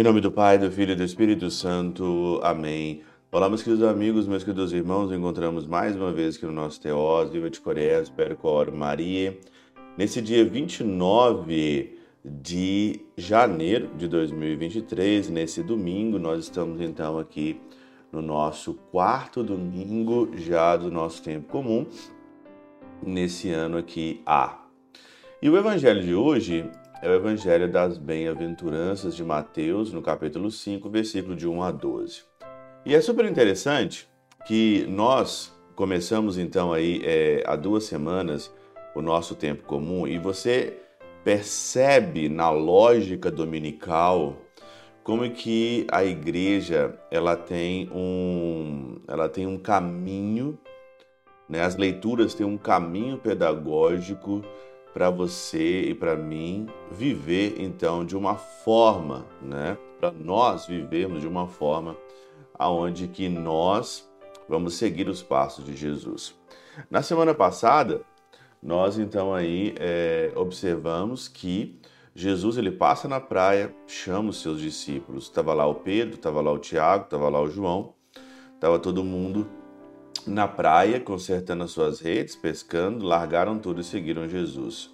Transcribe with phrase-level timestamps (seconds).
[0.00, 2.40] Em nome do Pai, do Filho e do Espírito Santo.
[2.42, 3.02] Amém.
[3.30, 5.12] Olá, meus queridos amigos, meus queridos irmãos.
[5.12, 9.38] Encontramos mais uma vez aqui no nosso Teós, Viva de Coreia, Percor Maria.
[9.98, 17.60] Nesse dia 29 de janeiro de 2023, nesse domingo, nós estamos então aqui
[18.10, 21.86] no nosso quarto domingo já do nosso tempo comum,
[23.02, 24.64] nesse ano aqui A.
[25.42, 26.70] E o evangelho de hoje
[27.02, 32.24] é o Evangelho das Bem-aventuranças de Mateus, no capítulo 5, versículo de 1 a 12.
[32.84, 34.06] E é super interessante
[34.46, 38.52] que nós começamos então aí é, há duas semanas
[38.94, 40.76] o nosso tempo comum e você
[41.24, 44.36] percebe na lógica dominical
[45.02, 50.58] como que a igreja ela tem um ela tem um caminho
[51.48, 51.62] né?
[51.62, 54.42] as leituras têm um caminho pedagógico
[54.92, 59.78] para você e para mim viver então de uma forma, né?
[59.98, 61.96] Para nós vivermos de uma forma
[62.58, 64.08] aonde que nós
[64.48, 66.34] vamos seguir os passos de Jesus.
[66.90, 68.02] Na semana passada
[68.62, 71.80] nós então aí é, observamos que
[72.14, 75.24] Jesus ele passa na praia, chama os seus discípulos.
[75.24, 77.94] Estava lá o Pedro, estava lá o Tiago, estava lá o João,
[78.54, 79.48] estava todo mundo
[80.26, 84.90] na praia, consertando as suas redes, pescando, largaram tudo e seguiram Jesus.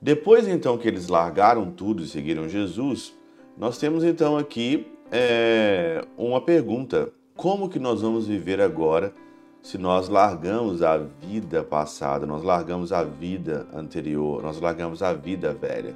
[0.00, 3.14] Depois então que eles largaram tudo e seguiram Jesus,
[3.56, 9.12] nós temos então aqui é, uma pergunta: como que nós vamos viver agora
[9.60, 15.52] se nós largamos a vida passada, nós largamos a vida anterior, nós largamos a vida
[15.52, 15.94] velha?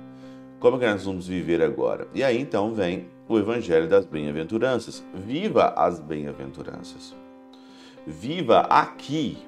[0.59, 2.07] Como que nós vamos viver agora?
[2.15, 5.03] E aí então vem o Evangelho das Bem-aventuranças.
[5.15, 7.22] Viva as bem-aventuranças!
[8.05, 9.39] Viva aqui,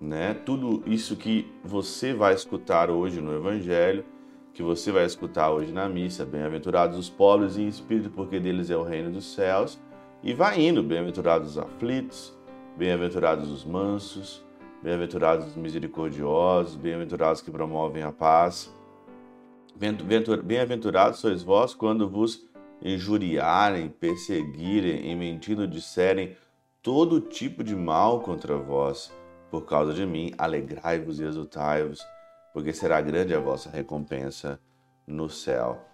[0.00, 0.34] né?
[0.34, 4.04] Tudo isso que você vai escutar hoje no Evangelho,
[4.52, 8.76] que você vai escutar hoje na missa, bem-aventurados os pobres em espírito, porque deles é
[8.76, 9.80] o reino dos céus,
[10.24, 12.36] e vai indo, bem-aventurados os aflitos,
[12.76, 14.44] bem-aventurados os mansos,
[14.82, 18.74] bem-aventurados os misericordiosos, bem-aventurados que promovem a paz.
[20.44, 22.44] Bem-aventurados sois vós quando vos
[22.82, 26.36] injuriarem, perseguirem e mentindo disserem
[26.82, 29.12] todo tipo de mal contra vós.
[29.50, 32.06] Por causa de mim, alegrai-vos e exultai-vos,
[32.52, 34.60] porque será grande a vossa recompensa
[35.06, 35.84] no céu.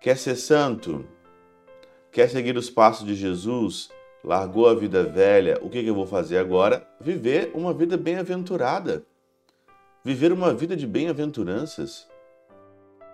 [0.00, 1.06] Quer ser santo?
[2.10, 3.90] Quer seguir os passos de Jesus?
[4.22, 5.58] Largou a vida velha?
[5.62, 6.86] O que eu vou fazer agora?
[7.00, 9.04] Viver uma vida bem-aventurada.
[10.02, 12.08] Viver uma vida de bem-aventuranças.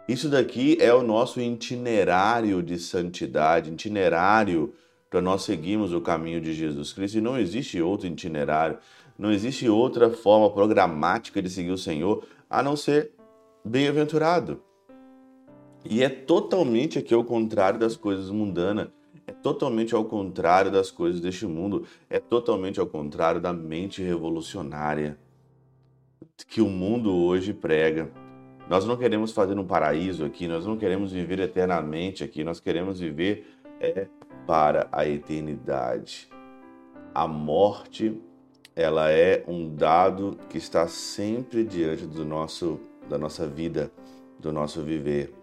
[0.09, 4.75] Isso daqui é o nosso itinerário de santidade, itinerário
[5.11, 8.79] para nós seguirmos o caminho de Jesus Cristo e não existe outro itinerário,
[9.19, 13.11] não existe outra forma programática de seguir o Senhor a não ser
[13.65, 14.63] bem-aventurado.
[15.85, 18.89] E é totalmente aqui ao contrário das coisas mundanas,
[19.27, 25.19] é totalmente ao contrário das coisas deste mundo, é totalmente ao contrário da mente revolucionária
[26.47, 28.11] que o mundo hoje prega.
[28.69, 33.01] Nós não queremos fazer um paraíso aqui, nós não queremos viver eternamente aqui, nós queremos
[33.01, 33.47] viver
[33.81, 34.07] é,
[34.47, 36.29] para a eternidade.
[37.15, 38.21] A morte,
[38.75, 43.91] ela é um dado que está sempre diante do nosso da nossa vida,
[44.39, 45.35] do nosso viver.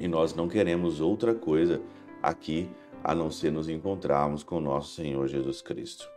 [0.00, 1.80] E nós não queremos outra coisa
[2.20, 2.68] aqui
[3.04, 6.08] a não ser nos encontrarmos com nosso Senhor Jesus Cristo.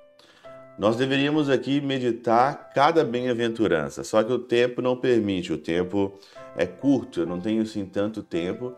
[0.77, 6.13] Nós deveríamos aqui meditar cada bem-aventurança, só que o tempo não permite, o tempo
[6.55, 8.73] é curto, eu não tenho assim tanto tempo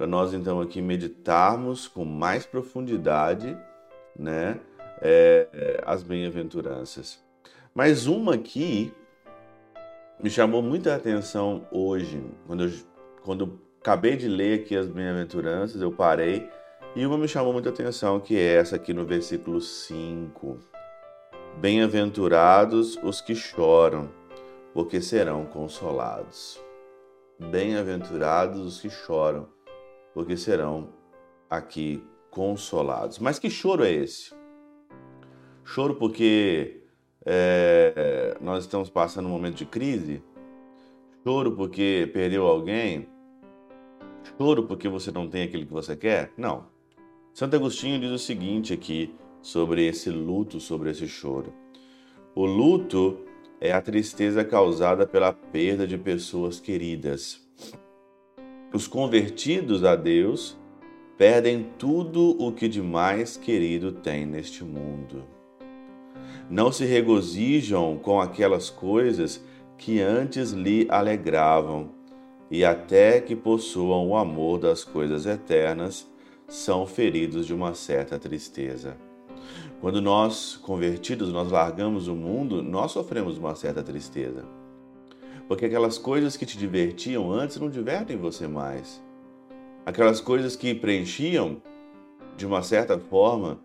[0.00, 3.54] para nós então aqui meditarmos com mais profundidade,
[4.18, 4.58] né,
[5.02, 7.22] é, as bem-aventuranças.
[7.74, 8.94] Mas uma aqui
[10.18, 12.70] me chamou muita atenção hoje, quando eu,
[13.22, 16.48] quando acabei de ler aqui as bem-aventuranças, eu parei
[16.96, 20.56] e uma me chamou muita atenção, que é essa aqui no versículo 5.
[21.58, 24.08] Bem-aventurados os que choram,
[24.72, 26.58] porque serão consolados.
[27.38, 29.46] Bem-aventurados os que choram,
[30.14, 30.88] porque serão
[31.48, 33.18] aqui consolados.
[33.18, 34.34] Mas que choro é esse?
[35.64, 36.82] Choro porque
[37.24, 40.22] é, nós estamos passando um momento de crise?
[41.24, 43.08] Choro porque perdeu alguém?
[44.36, 46.32] Choro porque você não tem aquilo que você quer?
[46.36, 46.66] Não.
[47.32, 51.52] Santo Agostinho diz o seguinte aqui sobre esse luto, sobre esse choro.
[52.34, 53.18] O luto
[53.60, 57.46] é a tristeza causada pela perda de pessoas queridas.
[58.72, 60.56] Os convertidos a Deus
[61.18, 65.24] perdem tudo o que de mais querido tem neste mundo.
[66.48, 69.44] Não se regozijam com aquelas coisas
[69.76, 71.90] que antes lhe alegravam,
[72.48, 76.08] e até que possuam o amor das coisas eternas,
[76.46, 78.96] são feridos de uma certa tristeza.
[79.80, 84.59] Quando nós, convertidos, nós largamos o mundo, nós sofremos uma certa tristeza.
[85.50, 89.02] Porque aquelas coisas que te divertiam antes não divertem você mais.
[89.84, 91.60] Aquelas coisas que preenchiam,
[92.36, 93.58] de uma certa forma,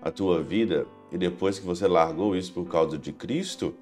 [0.00, 3.74] a tua vida, e depois que você largou isso por causa de Cristo,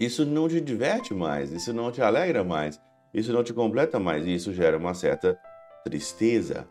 [0.00, 2.80] isso não te diverte mais, isso não te alegra mais,
[3.12, 5.38] isso não te completa mais, e isso gera uma certa
[5.84, 6.66] tristeza.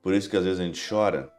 [0.00, 1.32] Por isso que às vezes a gente chora,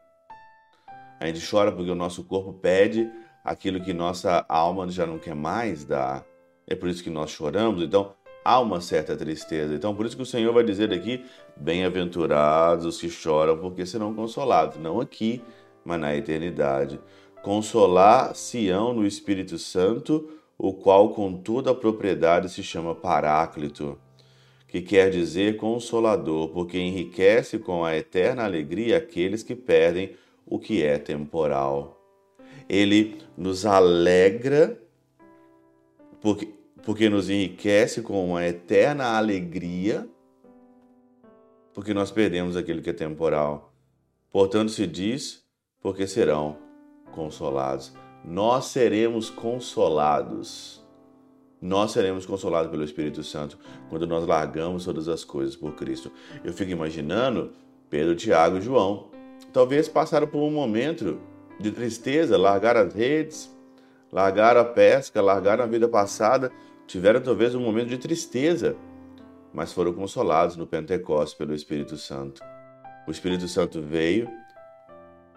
[1.21, 3.09] a gente chora porque o nosso corpo pede
[3.45, 6.34] aquilo que nossa alma já não quer mais dar.
[6.67, 7.83] É por isso que nós choramos.
[7.83, 8.13] Então,
[8.43, 9.73] há uma certa tristeza.
[9.73, 11.23] Então, por isso que o Senhor vai dizer aqui:
[11.55, 14.77] bem-aventurados os que choram, porque serão consolados.
[14.77, 15.41] Não aqui,
[15.83, 16.99] mas na eternidade.
[17.43, 23.99] Consolar Sião no Espírito Santo, o qual com toda a propriedade se chama Paráclito,
[24.67, 30.15] que quer dizer consolador, porque enriquece com a eterna alegria aqueles que perdem
[30.45, 32.01] o que é temporal.
[32.67, 34.79] Ele nos alegra
[36.19, 36.54] porque,
[36.85, 40.07] porque nos enriquece com uma eterna alegria,
[41.73, 43.73] porque nós perdemos aquilo que é temporal.
[44.31, 45.43] Portanto, se diz,
[45.81, 46.57] porque serão
[47.11, 47.91] consolados.
[48.23, 50.85] Nós seremos consolados.
[51.59, 53.57] Nós seremos consolados pelo Espírito Santo
[53.89, 56.11] quando nós largamos todas as coisas por Cristo.
[56.43, 57.53] Eu fico imaginando
[57.89, 59.09] Pedro, Tiago e João
[59.51, 61.19] talvez passaram por um momento
[61.59, 63.49] de tristeza, largaram as redes,
[64.11, 66.51] largaram a pesca, largaram a vida passada,
[66.87, 68.75] tiveram talvez um momento de tristeza,
[69.53, 72.41] mas foram consolados no Pentecostes pelo Espírito Santo.
[73.07, 74.29] O Espírito Santo veio,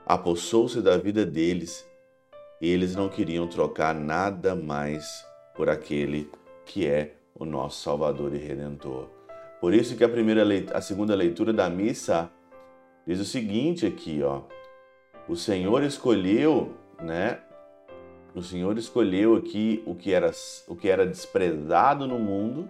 [0.06, 1.88] apossou-se da vida deles
[2.60, 5.24] e eles não queriam trocar nada mais
[5.54, 6.30] por aquele
[6.64, 9.08] que é o nosso Salvador e Redentor.
[9.60, 12.30] Por isso que a primeira a segunda leitura da missa
[13.06, 14.42] diz o seguinte aqui, ó.
[15.28, 17.40] O Senhor escolheu, né?
[18.34, 20.30] O Senhor escolheu aqui o que era
[20.66, 22.68] o que era desprezado no mundo,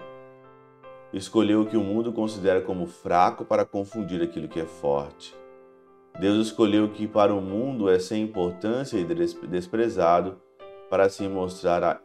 [1.13, 5.35] escolheu o que o mundo considera como fraco para confundir aquilo que é forte.
[6.19, 9.05] Deus escolheu o que para o mundo é sem importância e
[9.49, 10.41] desprezado
[10.89, 12.01] para assim mostrar a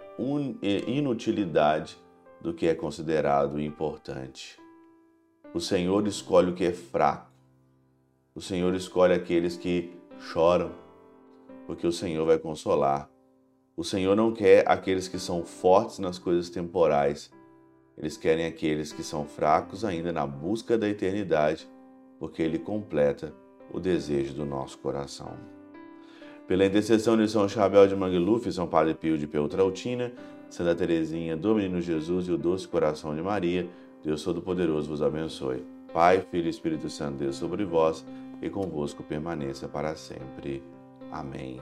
[0.88, 1.98] inutilidade
[2.42, 4.60] do que é considerado importante.
[5.54, 7.34] O Senhor escolhe o que é fraco
[8.36, 10.72] o Senhor escolhe aqueles que choram,
[11.68, 13.08] porque o Senhor vai consolar.
[13.76, 17.32] O Senhor não quer aqueles que são fortes nas coisas temporais.
[17.98, 21.68] Eles querem aqueles que são fracos ainda na busca da eternidade,
[22.20, 23.34] porque Ele completa
[23.72, 25.34] o desejo do nosso coração.
[26.48, 30.12] Pela intercessão de São Chabel de Mangluf, São Padre Pio de Peltrautina,
[30.50, 33.68] Santa Teresinha, do Menino Jesus e o Doce Coração de Maria,
[34.04, 35.66] Deus Todo-Poderoso vos abençoe.
[35.92, 38.06] Pai, Filho e Espírito Santo, Deus sobre vós
[38.42, 40.62] e convosco permaneça para sempre.
[41.12, 41.60] Amém.